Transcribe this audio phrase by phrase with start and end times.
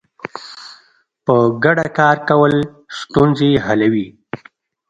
[1.25, 2.53] په ګډه کار کول
[2.99, 4.07] ستونزې حلوي.